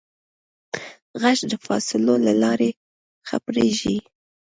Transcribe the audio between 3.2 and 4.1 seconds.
خپرېږي.